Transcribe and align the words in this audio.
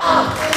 Ah! 0.00 0.47